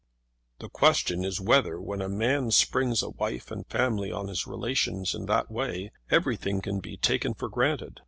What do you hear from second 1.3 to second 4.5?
whether when a man springs a wife and family on his